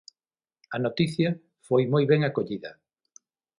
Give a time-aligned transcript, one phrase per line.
[0.75, 1.29] A noticia
[1.67, 2.71] foi moi ben acollida.